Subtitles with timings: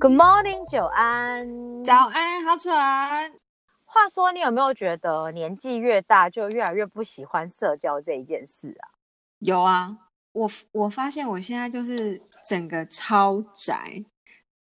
[0.00, 1.84] Good morning，久安。
[1.84, 2.72] 早安，好蠢。
[2.72, 8.96] 话说，你有没有觉得年纪越大，就越来越不喜欢社交这一件事啊？
[9.40, 9.94] 有啊，
[10.32, 14.02] 我我发现我现在就是整个超宅，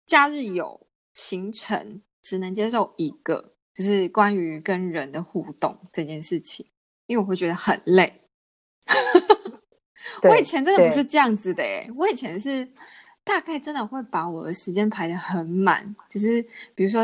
[0.07, 6.65] 假日有行程，只能接受一个，就是关于跟人的互动这件事情，
[7.05, 8.23] 因为我会觉得很累。
[10.27, 12.67] 我以前真的不是这样子的诶，我以前是。
[13.27, 16.41] 大概真的会把我的时间排得很满，就是
[16.73, 17.03] 比如说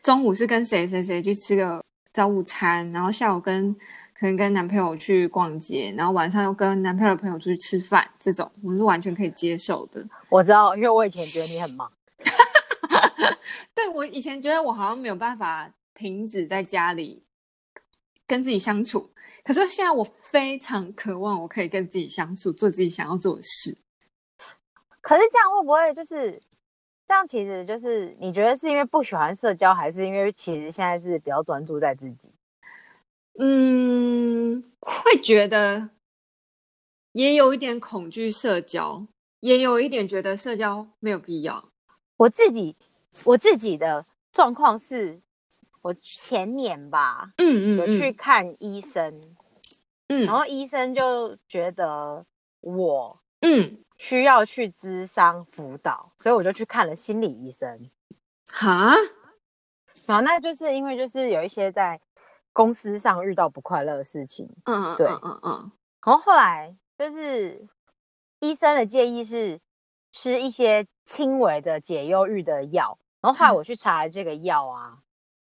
[0.00, 3.74] 中午是跟谁谁谁去吃个早午餐，然后下午跟
[4.16, 10.06] 可能跟男朋友去逛街，然后晚上又跟男朋友的朋友出去吃饭，这种我是完全可以接受的。
[10.28, 11.90] 我知道，因为我以前觉得你很忙。
[13.74, 17.20] 对，我以前觉得我好像没有办法停止在家里
[18.28, 19.10] 跟自己相处，
[19.44, 23.76] 可是现在我非常渴望我可以跟自己相处，做自己想要做的事。
[25.04, 26.40] 可是这样会不会就是
[27.06, 27.26] 这样？
[27.26, 32.32] 其实就是你觉得是因为不喜欢社交，还是因为其实现在是比较专注在自己？
[33.38, 35.90] 嗯，会觉得
[37.12, 39.06] 也有一点恐惧社交，
[39.40, 41.68] 也有一点觉得社交没有必要。
[42.16, 42.74] 我自己
[43.26, 45.20] 我自己的状况是，
[45.82, 49.20] 我前年吧，嗯嗯，有去看医生，
[50.08, 52.24] 嗯，然后医生就觉得
[52.62, 53.83] 我，嗯。
[53.96, 57.90] 需要去咨商辅导，所以我就去看了心理医生。
[58.52, 58.94] 哈，
[60.06, 62.00] 然后那就是因为就是有一些在
[62.52, 64.48] 公司上遇到不快乐的事情。
[64.64, 65.72] 嗯嗯，对，嗯嗯嗯。
[66.04, 67.66] 然后后来就是
[68.40, 69.60] 医生的建议是
[70.12, 72.98] 吃一些轻微的解忧郁的药。
[73.20, 74.98] 然后后来我去查了这个药啊，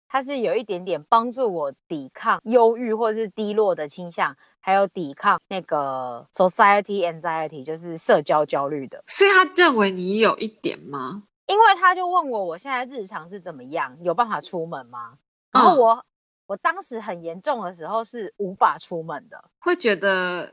[0.08, 4.36] 它是有一点点帮助我抵抗忧郁或者是低落的倾向。
[4.60, 9.02] 还有抵抗那个 society anxiety，就是社交焦虑的。
[9.06, 11.22] 所以他认为你有一点吗？
[11.46, 15.18] 因为他就问我，我现在日常是怎么样，有办法出门吗？
[15.50, 16.04] 然后我、嗯、
[16.48, 20.52] 我当时很严重的时候是无法出门的，会觉得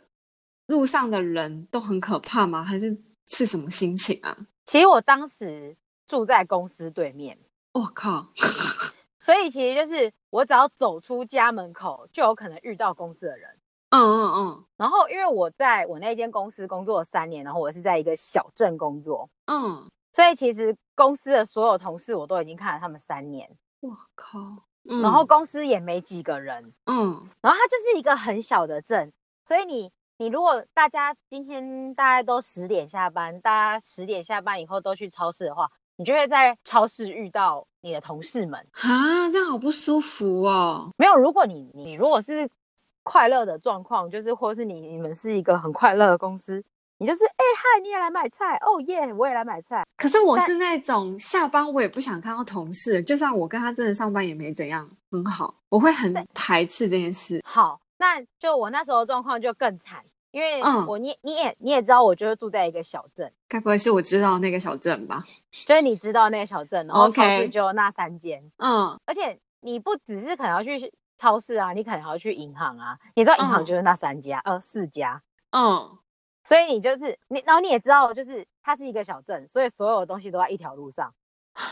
[0.68, 2.64] 路上的人都很可怕吗？
[2.64, 4.38] 还是是什么心情啊？
[4.66, 5.76] 其实我当时
[6.08, 7.38] 住在公司对面，
[7.74, 8.32] 我靠！
[9.20, 13.50] 所以其实就是我只要走出家门口，就有可能遇到公司的人。
[13.96, 23.50] 嗯嗯嗯，然后因为我在我那间公司工作了三年，然后我是在一个小镇工作，嗯，所以其实公司的所有同事我都已经看了他们三年。
[23.80, 24.40] 我靠，
[24.90, 29.14] 嗯，然后公司也没几个人，嗯，然后它就是一个很小的镇，
[29.48, 38.60] 所以你你如果大家今天大家都十点下班，大家十点下班以后都去超市的话，你就会在超市遇到你的同事们。
[38.74, 40.90] 啊，这样好不舒服哦。
[40.98, 42.50] 没有，如果你你如果是。
[43.06, 46.62] 快乐的状况就是，或是你你们是一个很快乐的公司，
[46.98, 49.86] 你就是哎嗨，你也来买菜哦耶，我也来买菜。
[49.96, 57.40] 可是我是那种下班我也不想看到同事，就算我跟他真的上班也没怎样，很好，我会很排斥这件事。
[57.46, 65.24] 好，那就我那时候状况就更惨，因为我、嗯、你你也你也知道，我就是住在一个小镇，该不会是我知道那个小镇吧？
[65.68, 70.92] 就是你知道那个小镇，然后超市就那三间，嗯，而且你不只是可能要去。
[71.18, 72.98] 超市啊，你可能还要去银行啊。
[73.16, 75.22] 你知道银行就是那三家，呃、嗯，四家。
[75.52, 75.98] 嗯，
[76.44, 81.14] 所以你就是你，然后你也知道，就是它是一个小镇，所以所有的东西都在一条路上。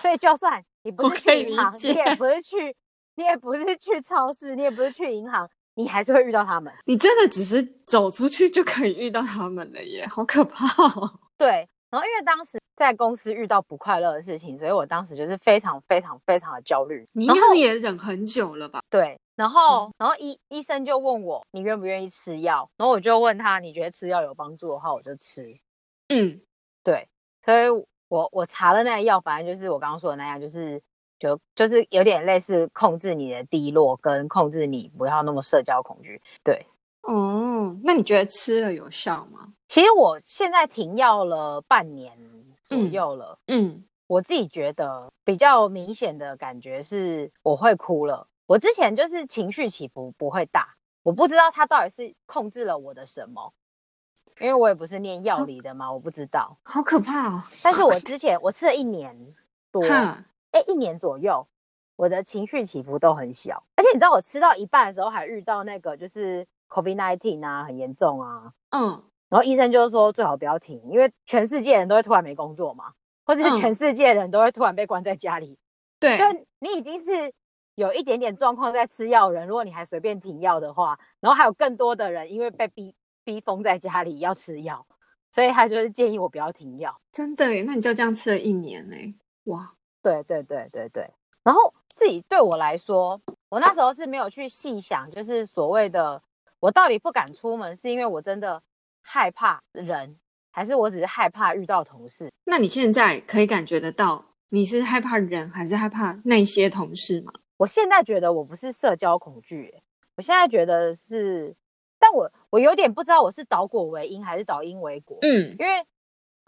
[0.01, 2.75] 所以就算你不是去银行，你也不是去，
[3.15, 6.73] 你也不是去超市，你也不是去银行，你还是会遇到他们。
[6.85, 11.19] 你真的只是走出去就可以遇到他们了耶，好可怕哦。
[11.37, 11.67] 对。
[11.89, 17.05] 然后因为当时在公司遇到不快乐的事情，所以我当时就是非常非常非常的焦虑。
[17.13, 18.81] 你应该是也忍很久了吧？
[18.89, 19.19] 对。
[19.35, 22.69] 然后，然后医医生就问我，你愿不愿意吃药？
[22.77, 25.57] 然后我就问他，你觉得吃药有帮助的话，我就吃。
[26.09, 26.39] 嗯，
[26.83, 27.07] 对。
[27.43, 27.67] 所以
[28.07, 30.81] 我我查了那个药，反正就是我刚刚说的那样，就是
[31.17, 36.21] 就就是有点类似控制你的低落，跟控制你不要那么社交恐惧。
[36.43, 36.65] 对。
[37.01, 39.51] 哦，那你觉得吃了有效吗？
[39.67, 42.17] 其实我现在停药了半年
[42.69, 43.37] 左右了。
[43.47, 48.27] 嗯，嗯，我自己觉得比较明显的感觉是我会哭了。
[48.45, 53.53] 我之前就是情绪起伏不会大，我不知道它到底是控制了我的什么，
[54.39, 56.57] 因为我也不是念药理的嘛，我不知道。
[56.63, 57.41] 好可怕哦！
[57.63, 59.15] 但是我之前我吃了一年
[59.71, 59.83] 多，
[60.51, 61.47] 哎，一年左右，
[61.95, 63.63] 我的情绪起伏都很小。
[63.75, 66.45] 而且你知道，我吃到一半的时候还遇到那个就是。
[66.69, 72.93] COVID-19 啊，很严重啊，嗯，然后医生就是说最好不要停，因为全世界人都会突然没工作嘛，
[73.27, 75.59] 或者是全世界人都会突然被关在家里，
[75.99, 77.31] 对、嗯，就你已经是
[77.75, 82.93] 有一点点状况在吃药人，如果你还随便停药的话，然后还有更多的人因为被逼
[83.23, 84.85] 逼封在家里要吃药，
[85.31, 86.99] 所以他就是建议我不要停药。
[87.11, 87.63] 真的耶？
[87.63, 88.95] 那你就这样吃了一年呢？
[89.45, 91.09] 哇，对对对对对。
[91.43, 96.21] 然后自己对我来说，我那时候是没有去细想，就是所谓的
[96.59, 98.61] 我到底不敢出门，是因为我真的
[99.01, 100.15] 害怕人，
[100.51, 102.31] 还是我只是害怕遇到同事？
[102.45, 107.33] 那你现在可以感觉得到，你是害怕人，还是害怕那些同事吗？
[107.63, 109.73] 我现在觉得我不是社交恐惧，
[110.17, 111.55] 我现在觉得是，
[111.97, 115.17] 但我我有点不知道我是倒果为因还是倒因为果。
[115.21, 115.77] 嗯，因为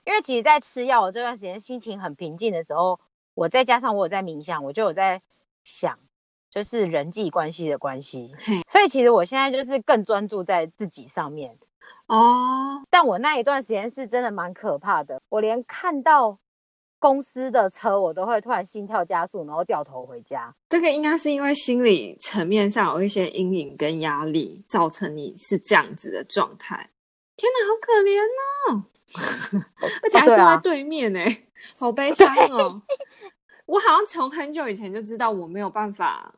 [0.03, 2.99] 因为其实，在吃药这段时间，心情很平静的时候。
[3.33, 5.21] 我再加上我有在冥想，我就有在
[5.63, 5.99] 想，
[6.49, 8.33] 就是人际关系的关系。
[8.69, 11.57] 所以其实我现在就是更专注在自己上面。
[12.07, 16.37] 哦，但我那一段时间是真的蛮可怕的，我连看到
[17.05, 20.51] 公司的车，我都会突然心跳加速，然后掉头回家。
[20.67, 26.89] 这个应该是因为心理层面上有一些阴影跟压力，造成你是这样子的状态。
[27.37, 28.19] 天哪，好可怜
[28.71, 28.85] 哦！
[30.01, 31.37] 而且还坐在对面呢，欸，
[31.79, 32.81] 好悲伤哦。
[33.67, 36.33] 我好像从很久以前就知道我没有办法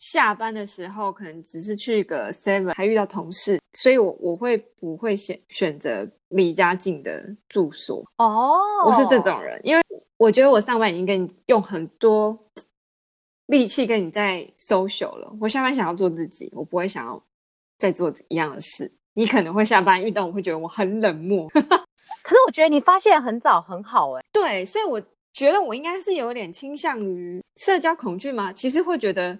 [0.00, 8.02] 下班的时候，可能只是去个 seven 还遇到同事，所以我我会不会选选择离家近的住所？
[8.16, 8.56] 哦，
[8.86, 9.82] 我是这种人，因为
[10.16, 12.36] 我觉得我上班已经跟你用很多
[13.46, 17.22] 力气跟你在 social 了，我下班想要做自己，我不会想要
[17.78, 18.90] 再做一样的事。
[19.12, 25.00] 你可能会下班遇到我会觉得我很冷漠， 可是我觉得你发现很早很好哎，对，所以我。
[25.32, 28.52] 觉得我应该是有点倾向于社交恐惧吗？
[28.52, 29.38] 其实会觉得，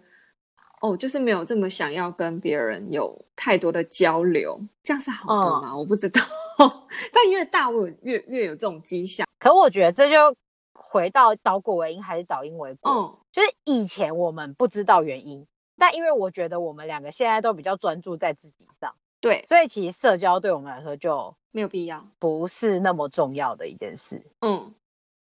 [0.80, 5.70] 哦，就是没有这么想要跟别人有太多的交流，这样是好的吗？
[5.70, 6.20] 嗯、我不知道。
[7.12, 9.26] 但越大，我越越有这种迹象。
[9.38, 10.36] 可我觉得这就
[10.74, 12.92] 回到倒果为因还是倒因为果。
[12.92, 15.46] 嗯，就是以前我们不知道原因，
[15.76, 24.22] 但因为我觉得我们两个现在都比较专注在自己上，对，所以其实社交对我们来说就没有必要，不是那么重要的一件事。
[24.40, 24.74] 嗯。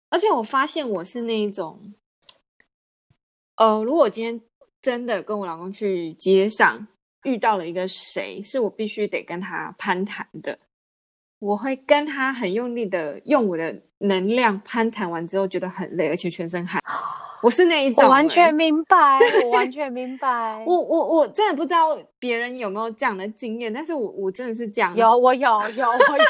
[0.10, 1.96] 而且我发现我是那一种，
[3.56, 4.40] 呃，如果今天
[4.84, 6.86] 真的跟我老公去街上
[7.24, 10.60] 遇到了一个谁，是我必须得跟他攀谈的，
[11.40, 16.84] 我会跟他很用力的用我的能量攀谈完之后，觉得很累，而且全身汗。
[17.42, 20.64] 我是那一种、完全明白， 我完全明白。
[20.66, 24.96] 我我我真的不知道别人有没有这样的经验，但是我我真的是这样。
[24.96, 26.26] 有，我有，有，我有。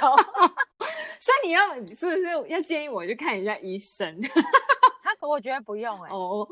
[1.19, 4.19] 所以你要是不是要建议我去看一下医生？
[5.03, 6.15] 他可我觉得不用哎、欸。
[6.15, 6.47] 哦，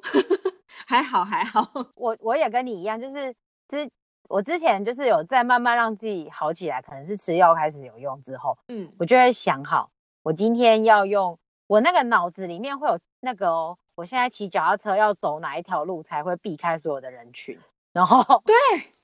[0.86, 1.62] 还好还好。
[1.96, 3.34] 我我也跟你一样，就是
[3.68, 3.90] 之
[4.30, 9.90] 我之前就是有在慢慢让自己好起来，可能是吃药开始有用之后，嗯，我就会想好，
[10.24, 11.38] 我今天要用
[11.68, 17.60] 我那个脑子里面会有那个哦，我现在骑脚踏车要走哪一条路才会避开所有的人群，
[17.94, 18.56] 然后对。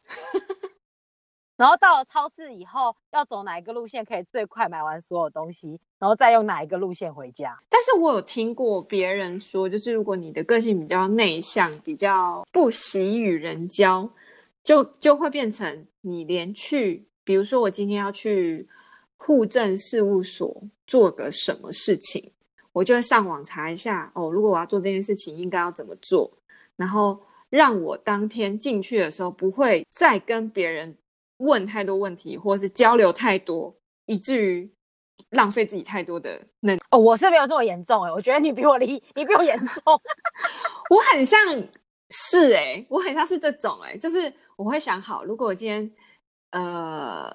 [1.58, 7.60] 然后到了超市以后，要走哪一个路线可以最快买完所有东西，然后再用哪一个路线回家。
[7.68, 14.08] 但是我有听过别人说，就是如果你的个性比较内向，比较不喜与人交，
[14.64, 18.70] 就就会变成你连去，比如说我今天要去
[19.18, 20.56] 户政事务所
[20.86, 22.32] 做个什么事情，
[22.72, 26.32] 我就会上网查一下哦，如果我要做这件事情，应该要怎么做，
[26.76, 27.20] 然后
[27.50, 30.96] 让我当天进去的时候不会再跟别人。
[31.38, 33.76] 问太多问题，或者是交流太多，
[34.06, 34.70] 以至于
[35.32, 39.82] 浪费自己太多的能哦，我是没有这么严重哎，我觉得你比我厉，你比我严重。
[40.90, 41.40] 我很像
[42.10, 45.92] 是哎，我很像是这种哎，就是我会想好，如果我今天
[46.52, 47.32] 呃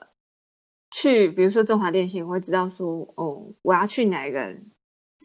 [0.90, 4.54] 去，比如说中华电信，我会知道说哦，我要去哪一个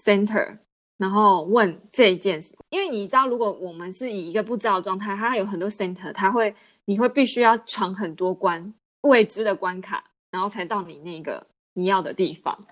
[0.06, 0.58] center，
[0.98, 6.56] 然后问这一件事，因为你知道，如果我们是以一个不知道的状态，它有很多 center，它会。
[6.88, 12.66] 你会必须要闯很多关未知的关卡，然后才到你那个你要的地方，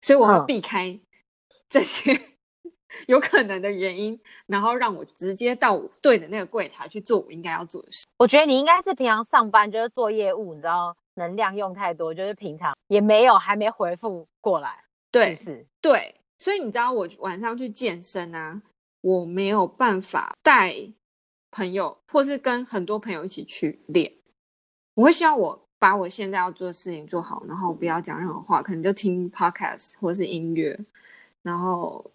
[0.00, 0.98] 所以我会避开
[1.68, 2.20] 这些
[3.06, 8.04] 有可能的原因，然后让我直接到对的那个柜台去做我应该要做的事。
[8.18, 14.84] 我觉得你应该是平常上班就是做业务，你知道能量用太多，就是平常也没有还没回复过来。
[15.12, 18.60] 对，是，对，所以你知道我晚上去健身啊，
[19.00, 20.74] 我没有办法带。
[21.52, 24.10] 朋友，或是跟很多朋友一起去练，
[24.94, 30.78] 我会希望我把我现在要做的事情做好，然后不要讲任何话，可能就听 podcast 或是音乐，
[31.42, 32.10] 然后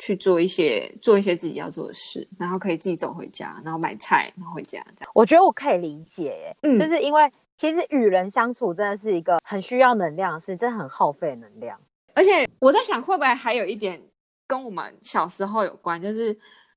[0.00, 5.10] 去做一些做一些自己要做的事，然后可以自己走回家，然后买菜，然后回家这样。
[5.14, 11.80] 我觉得我可以理解，耶，嗯，就是因为其实与人相处真的是一个很需要能量的事，真的很耗费能量。
[12.12, 14.02] 而且我在想，会不会还有一点
[14.48, 16.36] 跟我们小时候有关，就是。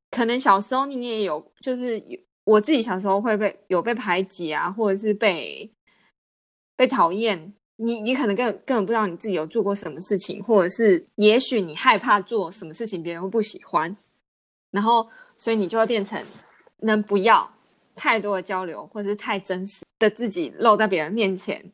[0.09, 5.69] 可能小时候你也有，就是有我自己小时候会被有被排挤啊，或者是被
[6.75, 13.93] 被讨厌你你可能根根本不知道你自己有做过什么事情，或者是也许你害怕做什么事情别人会不喜欢，
[14.71, 16.19] 然后所以你就会变成
[16.77, 17.51] 能不要
[17.95, 21.71] 太多的交流，或者是太真实的自己露在别人面前，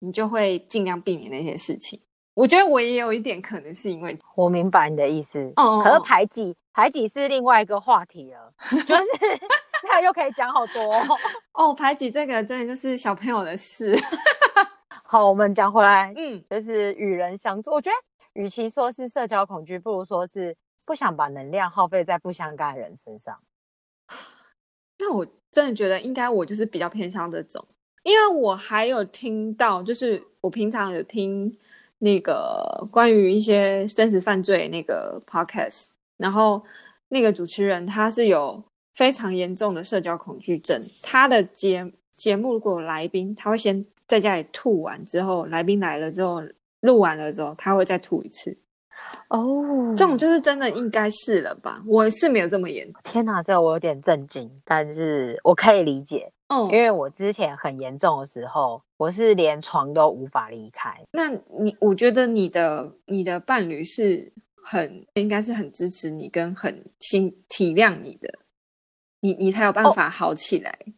[0.00, 1.98] 你就会尽量避免那些事情。
[2.34, 9.10] 我觉得我也有一点可能是因为我明白你的意思，哦，可是排挤排挤是另外一个话题了， 就是
[9.84, 11.18] 那又可以讲好多哦，
[11.52, 13.94] 哦，排挤这个真的就是小朋友的事。
[15.04, 17.70] 好，我们讲回来，嗯，就是与人相处。
[17.70, 17.90] 我觉
[18.34, 23.36] 得，与其说是社交恐惧，不如说是不想把能量耗费在不相干的人身上。
[24.98, 27.62] 那我真的觉得，应该我就是比较偏向这种，
[28.04, 31.54] 因为我还有听到，就是我平常有听
[32.02, 36.62] 那个关于一些真实犯罪那个 podcast，然后
[37.08, 38.62] 那个主持人他是有
[38.94, 43.84] 非常严重的社交恐惧症，他的节节目如果有来宾，他会先。
[44.04, 46.42] 在家里吐完之后，来宾来了之后，
[46.80, 48.54] 录完了之后，他会再吐一次。
[49.28, 51.82] 哦，这种就是真的应该是了吧？
[51.86, 53.00] 我是没有这么严重。
[53.04, 56.30] 天哪，这我有点震惊，但是我可以理解。
[56.52, 61.02] 哦，因为我之前很严重的时候，我是连床都无法离开。
[61.12, 64.32] 那你，我觉得你的你的伴侣是
[64.62, 68.28] 很应该是很支持你，跟很心体谅你的，
[69.20, 70.70] 你你才有办法好起来。
[70.86, 70.92] 哦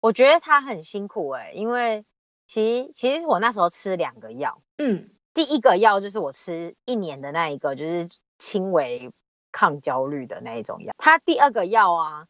[0.00, 2.00] 我觉得他很辛苦哎、欸，因为
[2.46, 9.10] 其实其实我那时候吃两个药，嗯，第一个药就是我吃一年的那一个，就是轻微
[9.50, 10.94] 抗焦虑的那一种药。
[10.98, 12.24] 他第二个药啊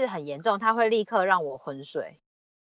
[0.00, 2.20] 是很严重，他会立刻让我昏睡。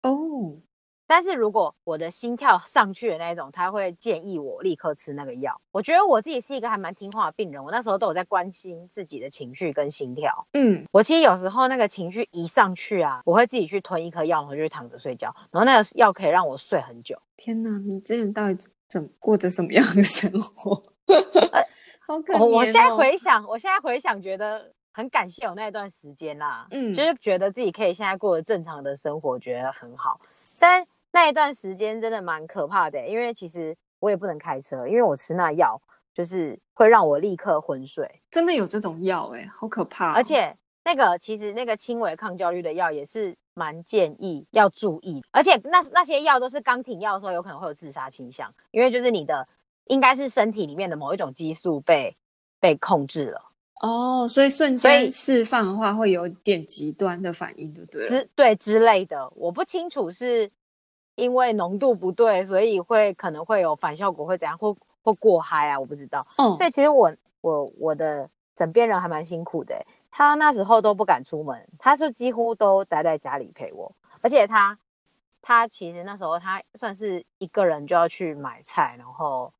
[0.02, 0.60] 哦。
[1.06, 5.60] 但是如果我的心跳上去的那一种，他会建议我立刻吃那个药。
[5.70, 10.32] 我觉得我自己是一个还蛮听话的病人，我那时候都有在关心自己的情绪跟心跳。
[10.54, 17.20] 嗯，我其实有时候那个情绪一上去啊，我会自己去吞一颗药，然后就躺着睡觉，然后那个药可以让我睡很久。
[17.36, 18.56] 天哪，你之前到底
[18.88, 20.80] 怎么过着什么样的生活？
[22.06, 22.46] 好可怜哦。
[22.46, 26.66] 我现在回想，我现在回想，觉得很感谢有那一段时间啦。
[26.70, 30.18] 嗯，就是觉得自己可以现在过得正常的生活，觉得很好。
[30.60, 35.78] 但那一段时间真的蛮可怕的，因为其实我也不能开车，因为我吃那药
[36.14, 38.08] 就是会让我立刻昏睡。
[38.30, 40.14] 真的有这种药哎，好可怕哦！
[40.14, 49.46] 而且那个其实那个轻微抗焦虑的药也是蛮建议要注意，而且那那些药都是刚停药的时候有可能会有自杀倾向，因为就是你的
[49.86, 52.16] 应该是身体里面的某一种激素被
[52.60, 53.40] 被控制了
[53.80, 58.08] 哦，所以瞬间释放的话会有点极端的反应，对不对？
[58.08, 60.50] 之对之类的，我不清楚是。
[61.16, 64.58] 因为浓度不对，所以会可能会有反效果，会怎样？
[64.58, 65.78] 或或过嗨啊？
[65.78, 66.26] 我不知道。
[66.38, 73.88] 嗯，对，其实我我我的枕边人还蛮辛苦的，他那时候都不敢出门，他是几乎都待在家里陪我，
[74.22, 74.76] 而且他
[75.40, 79.52] 他其实那时候他算是一个人就要去买菜，然后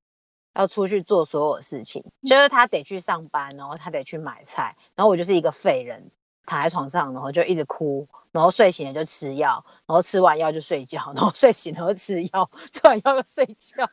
[0.54, 6.10] 要出去做所有事情，就是他得去上班，然后他得去买菜，然后我就是一个废人。
[6.46, 13.88] 躺在床上，然后就一直哭，然后睡醒了就吃药，然后吃完药就睡觉，然后睡醒了又吃药，吃完药就睡觉。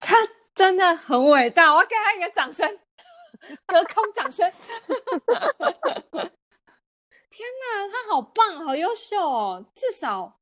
[0.00, 0.16] 他
[0.52, 2.68] 真的很伟大，我要给他一个掌声，
[3.66, 4.50] 隔空掌声。
[7.30, 9.64] 天哪，他好棒，好优秀哦！
[9.76, 10.40] 至少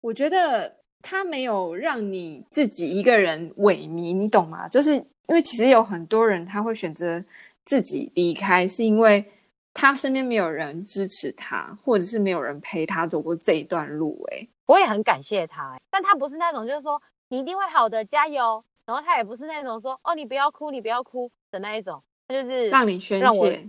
[0.00, 4.68] 我觉得他没有让你自己一个人萎靡，你懂吗？
[4.68, 7.22] 就是因为其实有很多人他会选择
[7.64, 9.24] 自己离开，是因为。
[9.72, 14.20] 他身边没有人支持他，或者是没有人陪他走过这一段路。
[14.32, 18.62] 哎，我也很感谢他，但他不是那种就是说你一定会好的，加油。
[18.84, 23.68] 然后他也不是那种说哦你不要哭，你不要哭的那一种，他就是让你宣泄，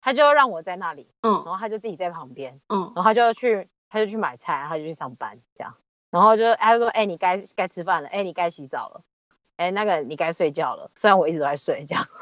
[0.00, 5.74] 他就让我在那里，嗯，然后他就自己在旁边，嗯，然后他就去他就去买菜，他就去上班这样，
[6.16, 9.02] 然后就他就说哎你该该吃饭了，哎你该洗澡了，
[9.56, 12.08] 哎那个你该睡觉了，虽然我一直都在睡这样。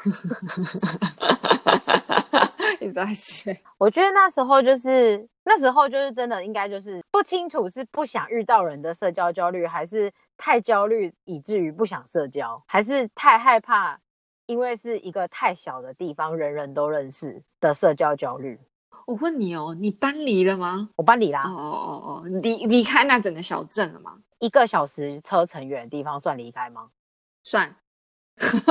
[2.80, 13.96] 一直在睡， 我觉得那时候就是那时候就是真的应该就是不清楚是不想遇到人的社交焦虑，还是太焦虑以至于不想社交，还是太害怕，
[14.46, 18.58] 因为是一个太小的地方，人人都认识的社交焦虑。
[19.06, 20.90] 我问你哦，你搬离了吗？
[20.96, 21.42] 我搬离啦。
[21.44, 24.18] 哦哦哦，离离开那整个小镇了吗？
[24.38, 26.90] 一个小时车程远的地方算离开吗？
[27.42, 27.76] 算。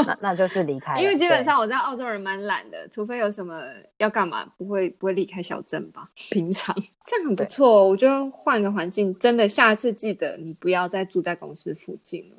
[0.06, 3.64] 那那就是离开， 因为基本上我在澳洲人蛮懒的，除非有什么
[3.98, 6.10] 要干嘛，不会不会离开小镇吧。
[6.16, 6.76] 平常
[7.06, 12.36] 这样很不错，我觉得换个环境，真的下次记得你不要再住在公司附近了。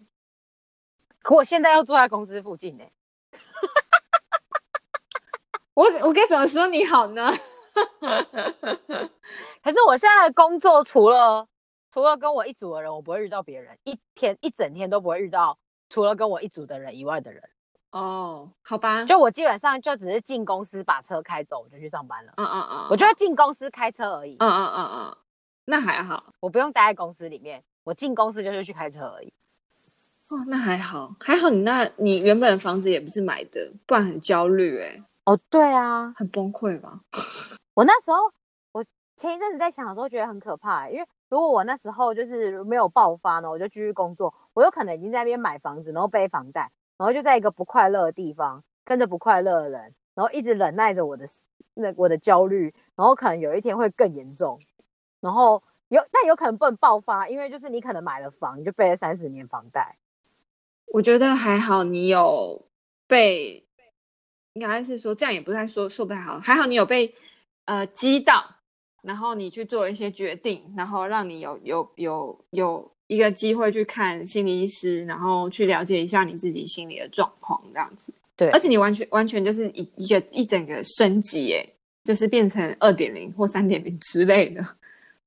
[1.23, 2.85] 可我现在要住在公司附近呢，
[5.73, 7.33] 我我该怎么说你好呢？
[9.63, 11.47] 可是我现在的工作除了
[11.93, 17.43] 除了跟我一组的人，我不会遇到别人，一天一整天都不会遇到除了跟我一组的人以外的人。
[17.91, 22.33] 哦，好吧，就我基本上就只是进公司把车开走，我就去上班了。
[22.37, 24.37] 嗯嗯嗯，我就要进公司开车而已。
[24.41, 25.17] 嗯嗯嗯嗯，
[25.67, 29.33] 那还好，我不用待在公司里面，我进公司就是去开车而已。
[30.31, 35.01] 哦，那还好，还好你那你原本的房子也不是买的，不然很焦虑哎。
[35.27, 36.99] 哦，对啊，很崩溃吧？
[37.75, 38.33] 我那时候，
[38.73, 38.85] 我
[39.17, 46.71] 前一阵子在想的时候觉得很可怕，因为如果我那时候就是没有爆发呢，我就继续工作，我有可能已经在那边买房子，然后背房贷。
[46.97, 51.27] 然后就在一个不快乐的地方，跟着不快乐的人，然后一直忍耐着我的
[51.75, 54.61] 那我的焦虑，然后可能有一天会更严重，
[55.21, 59.97] 然后有但有可能不能爆发，因为就是你可能买了房，你就背了三十年房贷。
[60.93, 62.65] 我觉得还好，你有
[63.09, 63.67] 被，
[64.53, 67.13] 应该是说这样也不太说说不太好，还好你有被
[67.67, 68.45] 呃激荡，
[69.03, 72.91] 然后你去做了一些决定，然后让你有有有有。
[73.07, 78.11] 一个机会去看心理医师，然后去了解一下你自己心理的状况，这样子。
[78.35, 81.69] 对，而且你完全完全就是一一个一整个升级，哎，
[82.03, 84.65] 就是变成二点零或三点零之类的，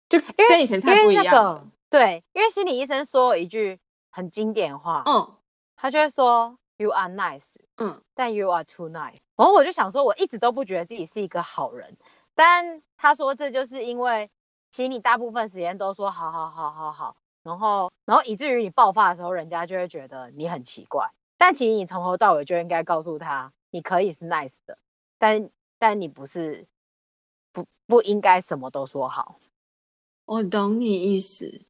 [0.10, 1.26] 就跟以前太不一样。
[1.26, 1.68] 那个。
[1.88, 3.78] 对，因为心理医生说一句
[4.10, 5.36] 很经典话，嗯，
[5.76, 7.44] 他就会说 “You are nice”，
[7.78, 9.18] 嗯，但 “You are too nice”。
[9.36, 11.96] 然后我就想说，我一直都不觉得自己是一个好人，
[12.38, 14.30] 但他说这就是因为，
[14.70, 17.18] 其实你大部分时间都说好好好好好。
[17.42, 21.10] 然后，然后以至于你爆发的时候，人家就会觉得你很奇怪。
[21.36, 24.78] 但其实你从头到尾就应该告诉他，你可以是 nice 的，
[25.18, 26.68] 但但你不是，
[27.52, 29.40] 不不应该什么都说好。
[30.26, 31.62] 我懂你意思。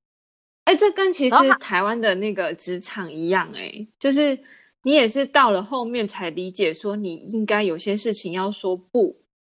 [0.65, 4.37] 哎，这跟其实台湾的那个职场一样，哎，就是
[4.81, 9.15] 你也是到了后面才理解，说你应该有些事情要说不，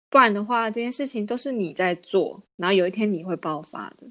[0.09, 4.07] 不然的话，这件事情都是你在做，然后有一天你会爆发的。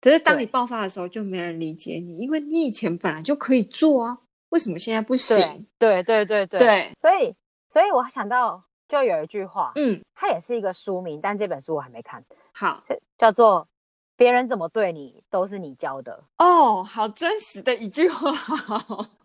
[0.00, 4.18] 可是当你爆发的时候，就没人理解你，因为你以前本来就可以做啊，
[4.50, 5.66] 为什么现在不行？
[5.78, 7.34] 对对对对对，所以，
[7.68, 12.24] 所以我想到就有一句话，嗯，它也是一个书名，但这本书我还没看。
[12.52, 12.84] 好，
[13.18, 13.66] 叫做
[14.16, 16.22] “别人怎么对你，都是你教的”。
[16.38, 18.30] 哦，好真实的一句话。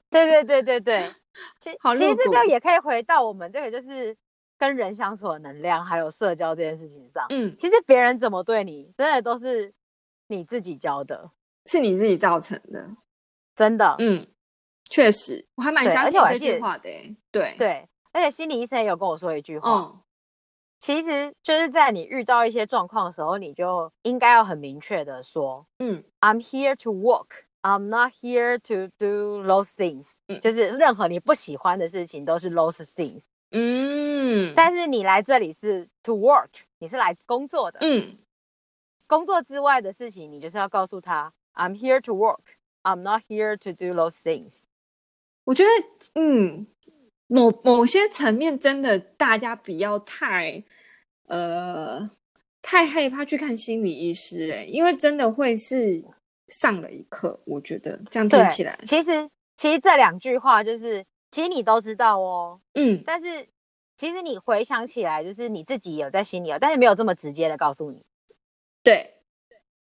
[0.09, 1.11] 对对对对 对，
[1.59, 4.17] 其实其实这个也可以回到我们这个就是
[4.61, 7.25] 跟人相处的能量，还有社交这件事情上。
[7.29, 9.73] 嗯，其实别人怎么对你，真的都是。
[10.27, 11.29] 你自己教的，
[11.65, 12.89] 是你自己造成的，
[13.53, 14.25] 真的，嗯，
[14.89, 16.89] 确实，我还蛮相信这句话的，
[17.29, 17.53] 对。
[17.57, 19.99] 对，而且心理医生也有跟我说一句话，嗯，
[20.79, 38.17] 其实就是在你遇到一些状况的时候，你就应该要很明确的说，嗯，I'm here to work, I'm not here to do those things，嗯，就是任何你不喜欢的事情都是 those things，嗯，但是你来这里是 to work，你是来工作的，嗯。
[39.07, 42.39] 工作之外的事情，你就是要告诉他，I'm here to work.
[42.83, 44.53] I'm not here to do those things。
[45.43, 45.69] 我觉得，
[46.15, 46.65] 嗯，
[47.27, 50.63] 某某些层面真的，大家不要太，
[51.27, 52.09] 呃，
[52.61, 56.01] 太害怕去看心理医师，欸，哎，因为真的会是
[56.47, 57.37] 上了一课。
[57.45, 63.47] 我觉得这样听起来，其实其实这两句话就是，其实你都知道哦，嗯，但是
[63.95, 68.05] 其实你回想起来，就是你自己有在心里有，但是没有这么直接的告诉你。
[68.83, 69.15] 对，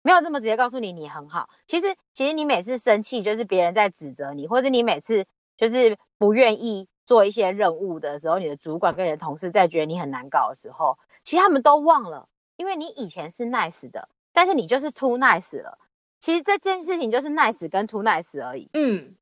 [0.01, 1.49] 没有这么直接告诉你你很好。
[1.65, 5.25] 其实，其实你每次生气，就是别人在指责你，或者你每次
[5.57, 15.79] 就是不愿意做一些任务的时候，你的主管跟你的同事在觉得你很难搞的时候，其实他们都忘了，因为你以前是 nice 的，但是你就是 too nice 了。
[16.19, 18.69] 其实这件事情就是 nice 跟 too nice 而已。
[18.73, 19.15] 嗯，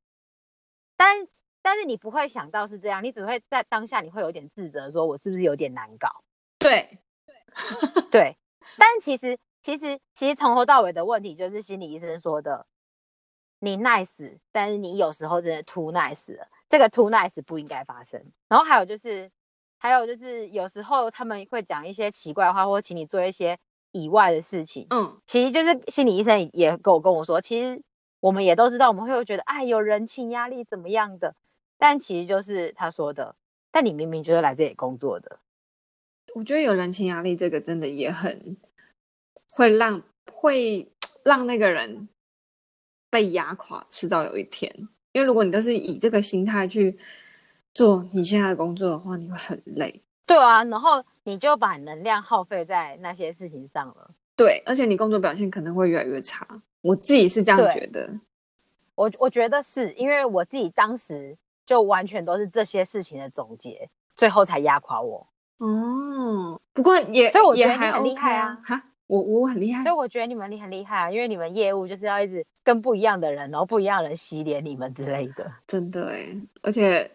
[0.97, 1.28] 但
[1.62, 6.24] 但是你不会想到是这样，你只会在当下你会有点自责，说我是不是有点难搞？
[6.60, 7.00] 对，
[8.12, 8.38] 对，
[8.78, 9.38] 但其实。
[9.63, 12.65] 其实，其实从头到尾的问题就是心理医生说的，
[13.60, 16.47] 你 nice，但是你有时候真的 too nice 了。
[16.67, 18.19] 这个 too nice 不应该发生。
[18.50, 19.30] 然后还有就是，
[19.78, 23.56] 还有就是，有时候他们会讲一些奇怪的话，或请你做一些
[23.91, 24.88] 以外的事情。
[24.89, 27.80] 嗯，其实就是心理医生也跟我跟我说，其实
[28.19, 31.36] 我们也都知道，我们会觉得哎，有人情压力怎么样的，
[31.82, 33.36] 但其实就是他说的，
[33.72, 35.39] 但你明明就是来这里工作的。
[36.36, 38.56] 我觉得有人情压力这个真的也很。
[39.54, 40.89] 会让会
[41.26, 42.08] 让那个人
[43.10, 44.74] 被压垮，迟早有一天。
[45.12, 46.98] 因为如果你都是以这个心态去
[47.74, 50.02] 做你现在的工作的话，你会很累。
[50.26, 54.12] 对啊，然后你就把能量耗费在那些事情上了。
[54.38, 56.48] 对，而且你工作表现可能会越来越差。
[56.80, 58.10] 我自己是这样觉得。
[58.96, 61.38] 我我觉得是因为我自己当时
[61.72, 65.26] 就完全都是这些事情的总结，最后才压垮我。
[65.60, 68.84] 哦，不过也所以我觉得你很厉害啊，哈。
[69.08, 75.50] 我我很厉害，所以我觉得你们你很厉害啊，因为你们业务就是要一直跟不一样的人，然后不一样的人洗脸你们之类的。
[75.66, 77.10] 真的哎，而且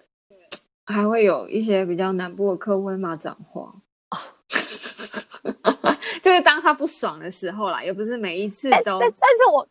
[0.87, 3.75] 还会有一些比较南部的客户会骂脏话，
[6.23, 8.99] 就是当他不爽的时候啦，也不是每一次都。
[8.99, 9.69] 但，但是我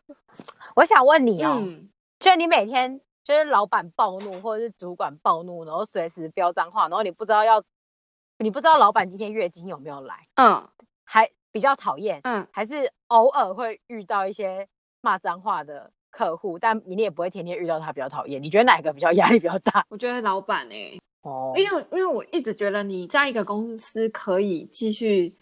[0.76, 1.88] 我想问你哦，嗯、
[2.20, 7.62] 就你每天就是老板暴怒或者是主管暴怒，然后随时飙脏话，然后你不知道要，
[8.38, 10.68] 你不知道老板今天月经有没有来，嗯，
[11.04, 11.28] 还。
[11.52, 14.68] 比较讨厌，嗯，还是偶尔会遇到一些
[15.00, 18.42] 骂脏话的客户，但你也不会天天遇到他比较讨厌。
[18.42, 19.82] 你觉得哪个比较压力比较大？
[19.88, 25.34] 我觉得老板哎、欸，哦，因为因为我一直觉得你在一个公司可以继续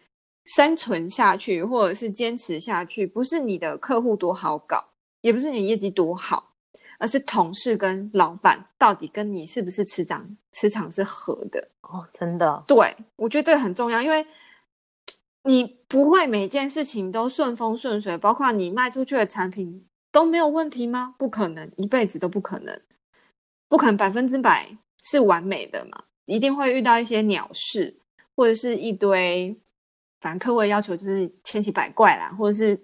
[0.45, 6.54] 生存下去，或者是坚持下去，不是你的客户多好搞，也不是你业绩多好，
[7.05, 14.27] 而是同事跟老板到底跟你是不是磁场磁场是合的哦，真的，对，我觉得这个很重要，因为。
[15.47, 21.15] 你不会每件事情都顺风顺水，包括你卖出去的产品都没有问题吗？
[21.19, 22.81] 不可能，一辈子都不可能，
[23.69, 27.95] 不可能百分之百是完美的嘛，一定会遇到一些鸟事，
[28.35, 29.55] 或者是一堆，
[30.23, 32.81] 反正客户的要求就是千奇百怪啦，或者是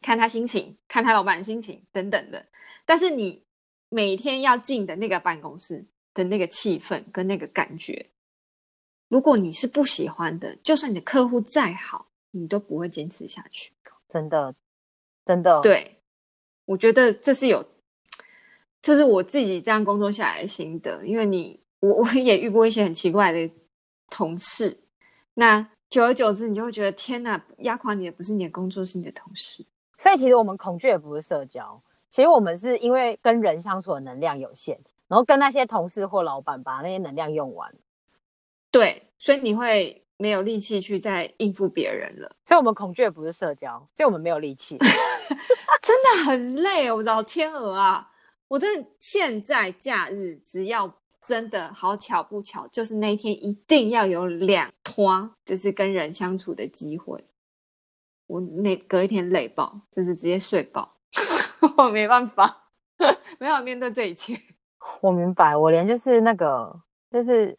[0.00, 2.46] 看他心情，看他老板的心情等等的。
[2.86, 3.42] 但是你
[3.88, 8.06] 每天要进的那个办公室的那个气氛跟那个感觉。
[9.08, 13.72] 如果你是不喜欢的，就算你的客户再好，你都不会坚持下去。
[14.08, 14.54] 真的，
[15.24, 15.60] 真的。
[15.62, 15.98] 对，
[16.66, 17.66] 我觉得这是有，
[18.82, 21.06] 就是我自己这样工作下来的心得。
[21.06, 23.50] 因为你，我我也遇过一些很奇怪的
[24.10, 24.78] 同事，
[25.34, 29.64] 那久而久之，你就会觉得天哪，压垮你的不是你的工作，是你的同事。
[29.98, 37.74] 所以其实我们恐惧也不是社交，其实我们是因为跟人相处的能量有限，然后跟那些同事或老板把那些能量用完。
[38.70, 42.30] 对，所以你会没有力气去再应付别人了。
[42.44, 44.76] 所以我们恐惧的不是社交，所以我们没有力气，
[45.82, 46.90] 真的很累。
[46.92, 48.10] 我老天鹅啊，
[48.48, 50.92] 我真的现在假日只要
[51.22, 57.24] 真的好巧不巧，就是那一天一定要有两拖，就是跟人相处的机会。
[58.26, 60.96] 我那隔一天累爆，就是直接睡饱，
[61.78, 62.68] 我没办法，
[63.38, 64.40] 没有面对这一切。
[65.02, 67.58] 我明白，我连就是那个就是。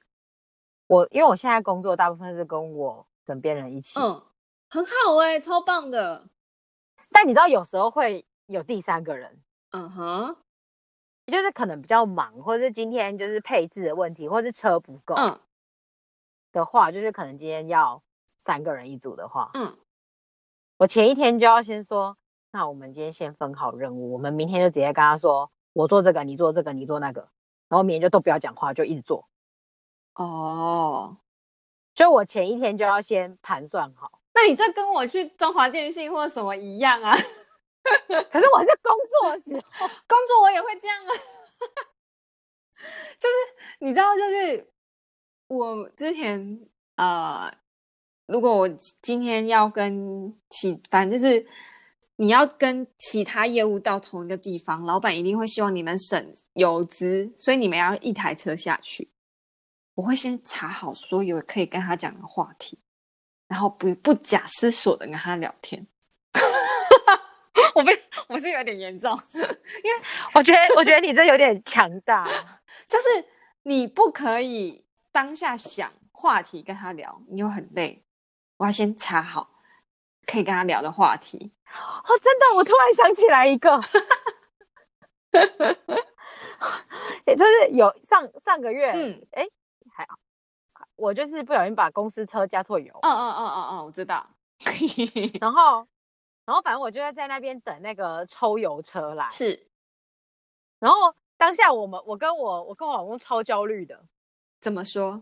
[0.87, 4.25] 我因为我现在工作大部分是跟我枕边人一起，嗯，
[4.71, 6.27] 很好哎、欸，超棒的。
[7.11, 10.35] 但你知道有时候会有第三个人，嗯哼，
[11.27, 15.39] 就是可能比较忙，或者是今天就是配置的问题，或是车不够，嗯，
[16.51, 18.01] 的话，就是可能今天要
[18.37, 19.77] 三个人一组的话，嗯，
[20.77, 22.17] 我前一天就要先说，
[22.51, 27.29] 那我们今天先分好任务，我们明天就直接跟他说，我做这个，你做这个，你做那个，
[27.67, 29.29] 然后明天就都不要讲话，就一直做。
[30.15, 31.17] 哦，
[31.93, 34.19] 就我前一天就要先盘算好。
[34.33, 37.13] 那你这跟我去中华电信或什么一样啊？
[37.13, 41.09] 可是我是工作的时候， 工作我也会这样啊。
[43.19, 43.35] 就是
[43.79, 44.71] 你知道，就是
[45.47, 47.51] 我之前呃，
[48.25, 51.45] 如果我今天要跟其，反正就是
[52.21, 59.09] 你要跟其他业务到同一个地方，老板一定会希望你们省油资，所以你们要一台车下去。
[59.95, 62.77] 我会先查好所有可以跟他讲的话题，
[63.47, 65.87] 然后不不假思索的跟他聊天。
[67.73, 69.49] 我被，我是有点严重，因为
[70.33, 72.25] 我觉得，我觉得你这有点强大，
[72.89, 73.25] 就是
[73.63, 78.03] 你不可以当下想话题跟他聊，你又很累。
[78.57, 79.58] 我要先查好
[80.29, 81.51] 可以跟他聊的话题。
[81.73, 83.79] 哦，真的，我突然想起来一个，
[87.25, 89.47] 也就是有上上个月，嗯，哎。
[90.95, 92.93] 我就是不小心把公司车加错油。
[93.03, 94.29] 嗯嗯嗯嗯嗯，我知道。
[95.39, 95.87] 然后，
[96.43, 99.25] 然后反正我就在在那边等那个抽油车来。
[99.29, 99.65] 是。
[100.77, 104.03] 然后当下我们，我跟我我跟我老公超焦虑的。
[104.59, 105.21] 怎么说？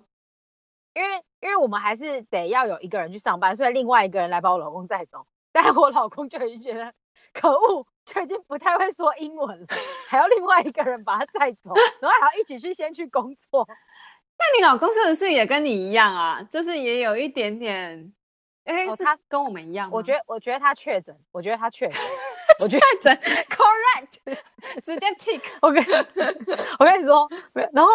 [0.98, 5.26] 因为因为我们还是得要有一个人去上班，所以另外一个人来把我老公载走。
[5.52, 6.94] 但我老公就已经觉得
[7.34, 9.68] 可恶，就已经不太会说英文了，
[10.08, 13.68] 还要另外一个人把他载走，然后还要一起去先去工作。
[14.40, 16.42] 那你老公是不是也跟你一样啊？
[16.44, 18.14] 就是也有一点点，
[18.66, 19.90] 哎、欸，他、哦、跟我们一样。
[19.92, 22.00] 我觉得，我觉得他确诊，我觉得他确诊，
[22.62, 23.18] 我觉得确诊
[23.50, 24.38] ，correct，
[24.86, 25.42] 直接 tick。
[25.62, 25.80] OK，
[26.78, 27.28] 我跟你说，
[27.74, 27.90] 然后，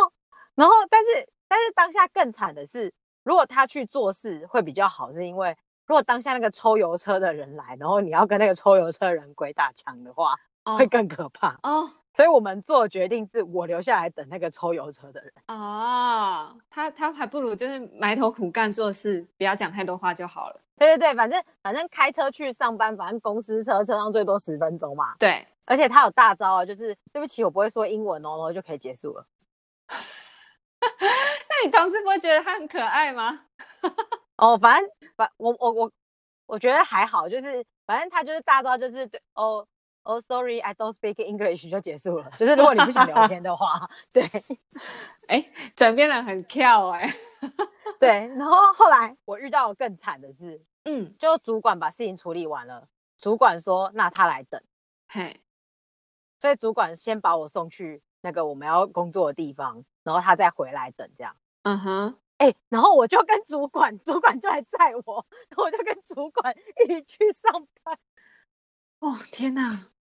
[0.57, 2.91] 然后，但是，但是当下更惨的是，
[3.25, 5.55] 如果他去做事会比较好，是因为
[5.87, 10.79] 如果当下那个抽油车的人来，然后你要跟那个抽油车人鬼打墙的话，oh.
[10.79, 11.55] 会更可怕。
[11.63, 15.31] 哦，所以我们做决定是我留下来等那个抽油车的人。
[15.49, 20.61] 哦，他他还不如就是埋头苦干做事，不要讲太多话就好了。
[20.79, 25.15] 对对对，反正反正开车去上班，反正公司车车上最多十分钟嘛。
[25.19, 29.27] 对，而且他有大招啊，就是对不起，我不会说英文哦，然后就可以结束了。
[31.63, 33.47] 那你同事不会觉得他很可爱吗？
[34.37, 35.93] 哦，反正反我我我
[36.47, 39.65] 我觉得还好，就是反正他就是大招，就是对哦
[40.03, 42.29] 哦，sorry，I don't speak English 就结束了。
[42.37, 44.29] 就是如果你不想聊天的话， 对，
[45.29, 47.15] 哎，整边人很跳哎、欸，
[48.01, 48.09] 对。
[48.09, 54.61] 然后后来我遇到更惨的是，嗯，就主管把事情处理完了，主管说那他来等，
[55.09, 55.41] 嘿，
[56.41, 61.37] 所以主管先把我送去那个我们要工作的地方，然后他再回来等这样。
[61.63, 62.19] 嗯哼。
[62.39, 66.53] 哎、欸，然后我就跟主管，主管就来载我，我就跟主管
[66.85, 67.97] 一起去上班。
[68.99, 69.71] 哦，天哪，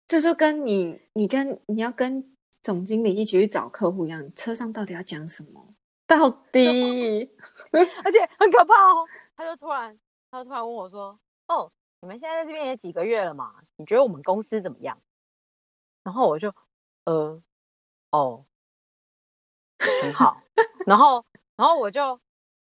[0.08, 5.74] 这就跟你，你跟你要跟总经理一起去找客户一样，车上到底要讲什么？
[6.06, 7.30] 到底，
[8.04, 9.06] 而且很可怕哦。
[9.36, 9.98] 他就突然，
[10.30, 13.54] 他就突然问我说：“哦，你们现在在这边也几个月了嘛？
[13.76, 14.98] 你觉得我们公司怎么样？”
[16.04, 16.54] 然后我就，
[17.04, 17.42] 呃，
[18.10, 18.46] 哦，
[20.02, 20.36] 很好。
[20.86, 21.24] 然后。
[21.56, 22.18] 然后我就，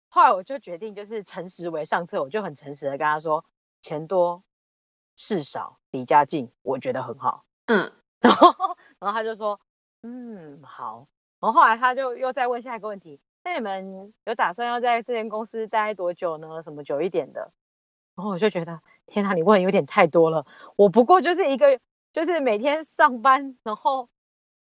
[0.10, 3.46] 后来我就决定，就是诚实为上策，我就很诚实的跟他说，
[3.82, 4.44] 钱多
[5.16, 7.46] 事少离家近，我觉得很好。
[7.68, 8.54] 嗯，然后，
[9.00, 9.58] 然后他就说，
[10.04, 11.08] 嗯，好。
[11.40, 16.62] 然后后来他就又再问下一个问题，那你们有打算要在这间公司待多久呢？
[16.62, 17.50] 什么久一点的？
[18.18, 20.46] 然后我就觉得，天哪，你问有点太多了。
[20.76, 21.80] 我不过就是一个，
[22.12, 24.10] 就是每天上班，然后。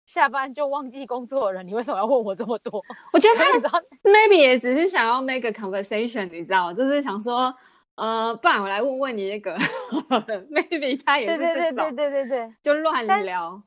[0.07, 2.81] 下班就忘记工作的人，你为什么要问我这么多？
[3.13, 7.53] 我觉得 他 maybe 也只是想要 make a conversation，你知道，就是想说，
[7.95, 9.55] 呃，不然我来问问你那个，
[10.49, 13.61] maybe 他也是这种，对对对对对对，就乱聊。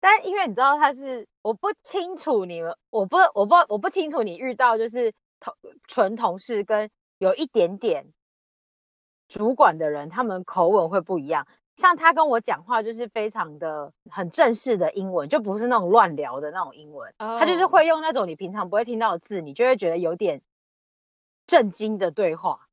[0.00, 5.52] 但，但因为你知道他是，我不清楚你们，我不我不我不清楚你遇到就是同
[5.88, 8.06] 纯同事跟有一点点
[9.28, 11.44] 主管的人，他们口吻会不一样。
[11.76, 17.12] 像他跟我讲话就是非常的很正式的英文，就不是那种乱聊的那种英文。
[17.18, 17.38] Oh.
[17.40, 20.40] 他就是会用那种你平常不会听到的字，你就会觉得有点
[21.46, 22.68] 震惊的对话。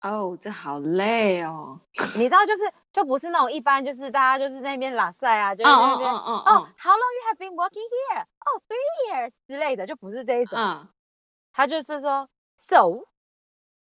[0.00, 1.78] 哦，oh, 这好累哦。
[2.16, 6.42] 你知道，就是就不是那种一般，就是大家就是那边拉塞啊，就是那边哦
[6.78, 8.24] ，How long you have been working here?
[8.40, 10.58] Oh, three years 之类的，就不是这一种。
[10.58, 10.86] Uh.
[11.52, 13.04] 他就是说，So,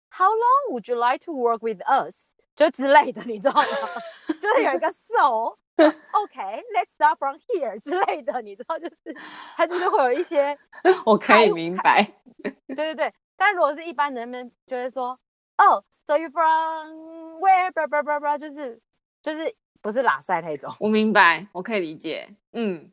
[0.10, 2.29] how long would you like to work with us?
[2.60, 3.64] 就之类的，你知道吗？
[4.42, 9.16] 就是有一个 so，OK，let's start from here 之类的，你知道，就是
[9.56, 10.60] 他就是会有一些，
[11.06, 12.04] 我可以明白。
[12.44, 15.18] 对对对，但如果是一般人们就会说，
[15.58, 18.82] 哦、oh,，so you from where？blah blah blah blah，就是
[19.24, 20.76] 就是不是拉塞那种。
[20.82, 22.28] 我明白，我可以理解。
[22.52, 22.92] 嗯，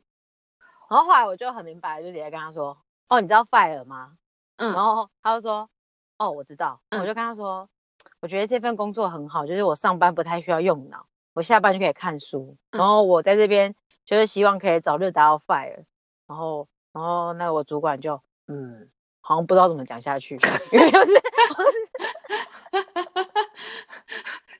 [0.89, 2.77] 然后后来我就很明白，就直接跟他说，
[3.09, 4.13] 哦，你知道 fire 吗？
[4.55, 5.69] 嗯，然后他就说，
[6.19, 6.79] 哦，我知道。
[6.91, 7.67] 嗯、我就跟他说。
[8.19, 12.57] 我觉得这份工作很好，就是我上班不太需要用脑，我下班就可以看书。
[12.71, 13.73] 然后我在这边
[14.05, 15.83] 就是希望可以早日达到 fire。
[16.27, 18.89] 然后，然后那我主管就嗯，
[19.21, 20.37] 好像不知道怎么讲下去，
[20.71, 21.13] 因为就是，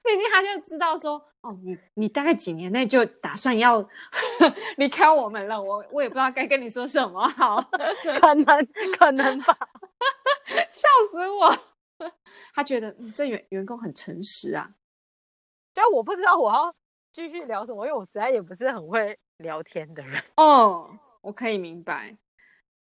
[0.04, 3.86] 毕竟他就知道说，哦，你你大概几年内就打算要
[4.78, 7.60] 离开我们了，我我也不知道该跟你说什么好，
[8.22, 8.68] 可能
[8.98, 9.58] 可能吧，
[10.72, 11.54] 笑死我。
[12.54, 14.70] 他觉得、嗯、这员员工很诚实啊，
[15.74, 16.74] 对，我不知道我要
[17.12, 20.24] 继续聊什么，因为我实在也不是很会聊天的人。
[20.36, 20.90] 哦，
[21.22, 22.10] 我可以明白，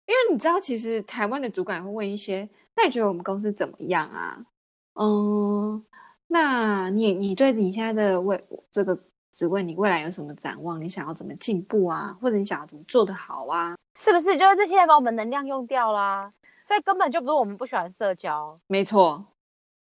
[0.06, 4.46] 因为你知道，其实台湾的主管会问一些，那你觉得我们公司怎么样啊？
[4.94, 5.86] 嗯，
[6.28, 8.98] 那你你对你现在的未这个
[9.34, 10.82] 职位，你未来有什么展望？
[10.82, 12.18] 你想要怎么进步啊？
[12.22, 13.76] 或者你想要怎么做得好啊？
[14.00, 16.34] 是不是就是这些把我们能量用掉啦？
[16.70, 19.26] 所以根本就不是我们不喜欢社交，没错，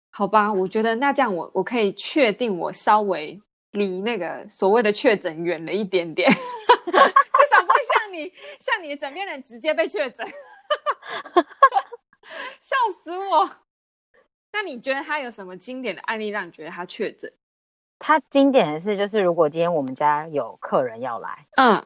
[0.09, 3.39] 好吧，我觉得那这样我我可以确定我稍微
[3.73, 10.25] 离那个所谓的确诊远了一点点， 至少不会像你像你的枕边人直接被确诊，
[12.59, 13.47] 笑死我。
[14.51, 17.31] 那你觉得他有什么经典的案例让你觉得他确诊？
[17.99, 21.85] 他经典的是就是如果今天我们家有客人要来，嗯。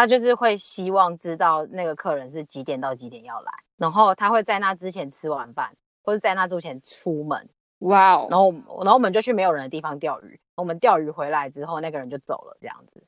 [0.00, 7.50] 他就是会希望知道那个客人是几点到几点要来，然后他会在那之前吃完饭，或者在那之前出门。
[7.80, 8.26] 哇哦！
[8.30, 10.40] 然后，然后我们就去没有人的地方钓鱼。
[10.54, 13.06] 我们钓鱼回来之后，那个人就走了，这样子。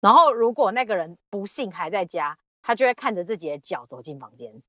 [0.00, 4.62] 然后，如果那个人不幸还在家，他就会看着自己的脚走进房间。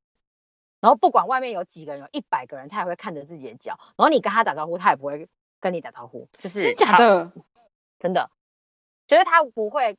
[0.80, 3.78] 然后，不管外面有几个人，有一百个人，他也会看着自己的脚。
[3.96, 5.24] 然后你跟他打招呼，他也不会
[5.60, 7.32] 跟你打招呼，就是真假的，
[8.00, 8.28] 真的，
[9.06, 9.96] 就是他不会。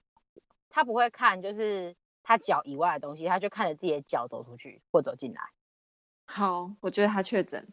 [0.70, 5.42] 他不会看就是他脚以外的东西，他就看着自己的脚走出去或走进来。
[6.26, 7.66] 好，我觉得他确诊。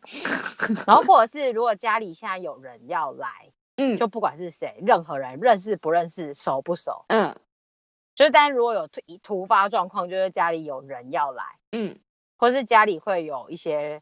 [0.86, 7.40] 然后 或者是如果家里现在有人要来，嗯，就不管是谁，任何人认识不认识，熟不熟，嗯，
[8.16, 12.00] 就是但如果有突突发状况，就是家里有人要来，嗯，
[12.38, 14.02] 或是家里会有一些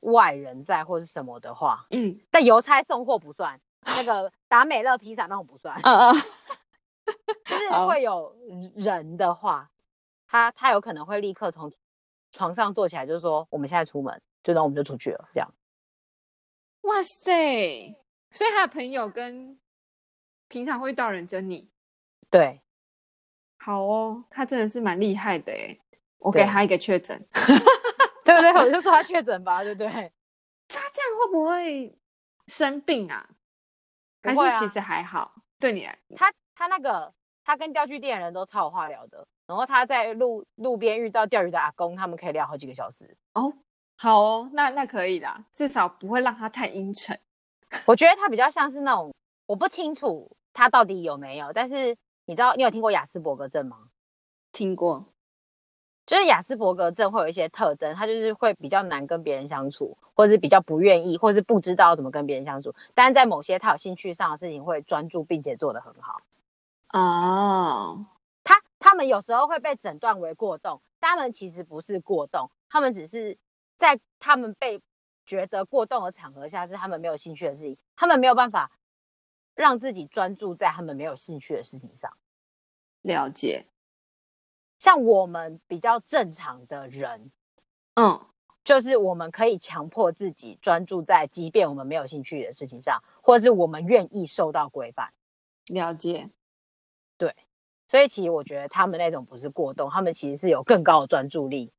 [0.00, 6.14] 外人在或是什么的话，嗯，但邮差送货不算，那个达美乐披萨那种不算，嗯嗯，
[7.44, 8.34] 就是会有
[8.76, 9.70] 人的话，
[10.26, 11.72] 他他有可能会立刻从
[12.30, 15.54] 床上坐起来，就是说我们现在出门，就那我们就出去了，这样。
[16.82, 17.94] 哇塞！
[18.30, 19.58] 所以他的朋友跟
[20.48, 21.70] 平常会到人整你，
[22.30, 22.60] 对，
[23.58, 25.78] 好哦，他真的是蛮厉害的哎，
[26.18, 27.24] 我给他一个确诊，
[28.24, 28.52] 对不对？
[28.54, 29.88] 我就说他确诊吧，对不对？
[30.66, 31.96] 他这样会不会
[32.46, 33.28] 生病啊？
[34.22, 35.20] 还是其实还好？
[35.20, 37.12] 啊、对你来说，他他那个
[37.44, 43.16] 他跟钓具店人都超有话聊的，然后他在路路边遇到钓鱼的阿公，他们可以聊好几个小时。
[43.34, 43.52] 哦，
[43.96, 47.18] 好哦，那那可以啦，至少不会让他太阴沉。
[47.86, 49.12] 我觉得他比较像是那种，
[49.46, 53.88] 我不清楚他到底有没有，但是你知道，你有听过雅斯伯格症吗？
[54.52, 55.06] 听过，
[56.06, 62.74] 就是雅斯伯格症会有一些特征，他就是会比较难跟别人相处，或者是比较不愿意，或者是不知道怎么跟别人相处。
[62.94, 66.20] 但是在某些他有兴趣上的事情，会专注并且做得很好。
[66.92, 68.06] 哦，
[68.44, 73.36] 他他们有时候会被诊断为过动，但他们其实不是过动，他们只是
[73.76, 74.80] 在他们被。
[75.24, 78.72] 觉得过动的场合下是他们没有兴趣的事情，他们没有办法
[79.54, 82.12] 让自己专注在他们没有兴趣的事情上。
[83.02, 83.66] 了解，
[84.80, 87.30] 像我们比较正常的人，
[87.94, 88.20] 嗯，
[88.64, 95.14] 就是我们可以强迫自己专注在即便我们没有兴趣的事情上，或者是我们愿意受到规范。
[95.68, 96.30] 了解，对，
[97.88, 101.72] 所以其实我觉得他们那种不是过动，他们其实是有更高的专注力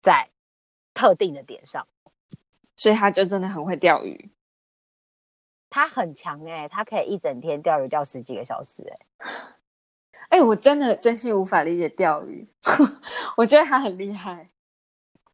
[0.00, 0.30] 在
[0.94, 1.86] 特定的点上。
[2.74, 4.30] 所以他就真的很会钓鱼，
[5.68, 12.48] 他很强哎、欸，他可以一整天钓鱼钓十几个小时哎、欸， 哎、欸，我真的真心无法理解钓鱼，
[13.36, 14.50] 我觉得他很厉害，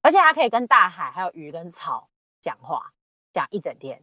[0.02, 2.10] 而且他可以跟大海还有鱼跟草
[2.42, 2.92] 讲话，
[3.32, 4.02] 讲一整天，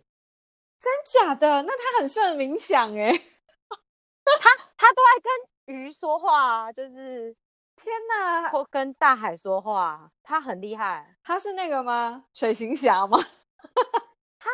[0.79, 1.61] 真假的？
[1.63, 3.17] 那他很适合冥想哎、欸，
[4.23, 7.35] 他他都爱跟鱼说话，就是。
[7.77, 11.13] 天呐，或跟大海说话，他很厉害。
[11.21, 12.23] 他是那个吗？
[12.31, 13.17] 水行侠吗？
[14.39, 14.49] 他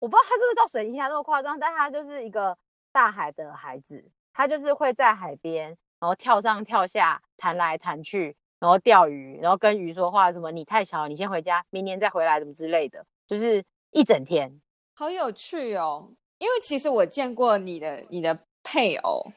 [0.00, 2.58] 我不知道他是不是叫水行侠那么夸张，但他就是一个
[2.90, 4.10] 大海的孩子。
[4.32, 5.68] 他就是会在海边，
[6.00, 14.60] 然后跳上跳下，弹来弹去，然后钓鱼，然后跟鱼说话，什么你太小，你先回家，明年再回来，什么之类的，就是一整天。
[14.94, 19.30] 好有趣哦，因为其实我见过你的你的配偶。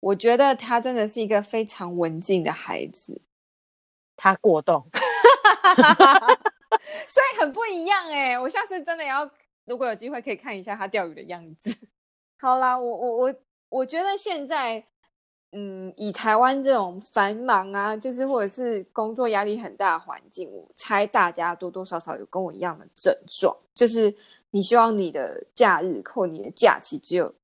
[0.00, 3.20] 我觉得他真的是一个非常文静的孩子，
[4.16, 4.82] 他过动，
[7.06, 8.38] 所以很不一样哎。
[8.38, 9.30] 我下次真的要，
[9.66, 11.86] 如果有机会可以看一下他钓鱼的样子。
[12.40, 13.34] 好啦，我我我
[13.68, 14.82] 我觉得现在，
[15.52, 24.16] 嗯，以台湾这种繁忙啊，就是或者是工作压力很大的环境，我猜大家多多少少有跟我一样的症状，就是
[24.50, 27.34] 你希望你的假日或你的假期只有。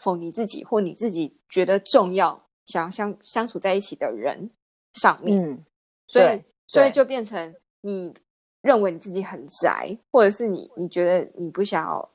[0.00, 4.50] 否你自己或你自己觉得重要，想要相相处在一起的人
[4.94, 5.64] 上面，嗯，
[6.06, 8.14] 所以所以就变成你
[8.62, 12.10] 认为你自己很宅，或者是你你觉得你不想要，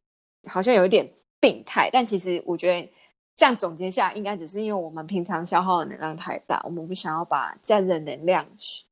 [0.47, 2.89] 好像有一点病态，但其实我觉得
[3.35, 8.47] 这样总结下，应该只是因为我们平常消耗的能量太大，我们不想要把这样的能量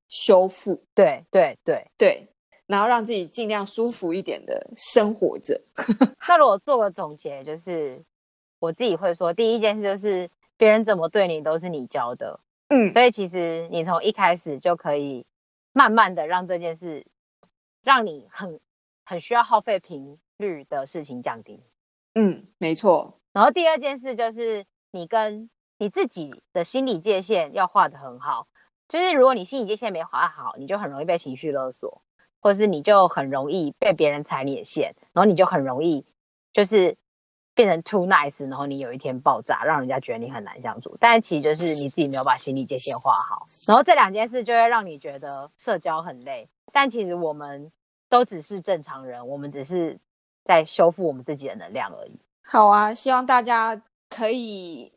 [0.07, 2.27] 修复，对对对对，
[2.65, 5.61] 然后让自己尽量舒服一点的生活着。
[6.17, 8.03] 他如果做个总结，就是。
[8.61, 15.25] 我自己会说，第一件事就是别人怎么对你都是你教的，嗯，所以其实你从一开始就可以
[15.73, 17.03] 慢慢的让这件事，
[17.83, 18.59] 让你很
[19.03, 21.59] 很需要耗费频率的事情降低，
[22.13, 23.17] 嗯，没错。
[23.33, 28.45] 然后第二件事就是你跟你自己的心理界限要画得很好，
[28.87, 31.99] 就是如果你心理界限没画好，你就很容易被情绪勒索，
[32.39, 36.05] 或者是你就很容易被别人踩你的线，然后你就很容易
[36.53, 36.95] 就是。
[37.53, 40.95] 变成 too nice，然后你有一天爆炸，让人家觉得你很难相处。
[40.99, 46.47] 但其实就是你自己没有把心理界限画好，然后这两件事就会让你觉得社交很累。
[46.71, 47.71] 但其实我们
[48.09, 49.99] 都只是正常人，我们只是
[50.45, 52.19] 在修复我们自己的能量而已。
[52.41, 54.91] 好啊，希望大家可以，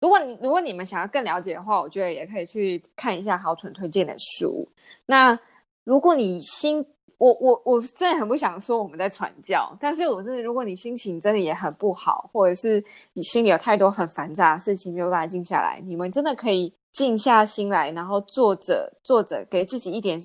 [0.00, 4.68] 如果你如果你们想要更了解的话，我觉得也可以去看一下好蠢推荐的书。
[5.06, 5.38] 那
[5.84, 6.84] 如果你心，
[7.18, 12.82] 我我我真的很不想说我们在传教，但是我是如果你心情真的也很不好，或者是
[13.14, 20.20] 你心里有太多很烦杂的事情没有办法静下来，你们真的可以静下心来，然后坐着坐着，给自己一点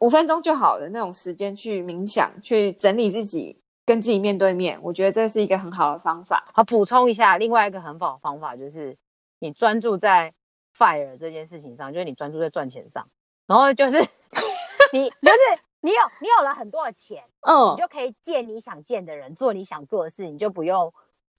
[0.00, 4.78] 五分钟就好的那种时间去冥想，去整理自己，跟自己面对面。
[4.82, 6.48] 我觉得这是一个很好的方法。
[6.54, 8.96] 好，补充一下，另外一个很好的方法就是
[9.40, 10.32] 你专注在
[10.78, 13.04] fire 这件事情上，就是你专注在赚钱上，
[13.48, 13.98] 然后就是
[14.94, 15.62] 你就是。
[15.82, 20.92] 你有你有了很多的钱，嗯，你就可以见你想见的人，做你想做的事，你就不用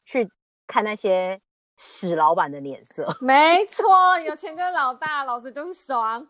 [0.05, 0.29] 去
[0.65, 1.39] 看那些
[1.77, 3.05] 屎老板的脸色。
[3.21, 6.27] 没错，有钱就是老大，老子就是爽。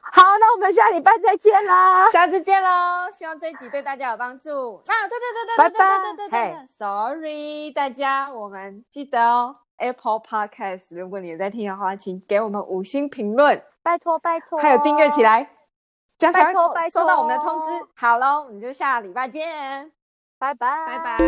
[0.00, 3.10] 好，那我们下礼拜再见啦，下次见喽！
[3.12, 4.82] 希望这一集对大家有帮助。
[4.86, 5.98] 那，对对对对，拜拜。
[5.98, 15.50] 对对对对，Sorry，大家，我们记得哦，Apple Podcast，如果你有在听的话，请给我们五星评论，拜托拜托，还有订阅起来。
[16.18, 16.52] 这样才会
[16.90, 17.70] 收到我们的通知。
[17.94, 19.90] 好喽，我们就下礼拜见，
[20.38, 21.18] 拜拜，拜拜。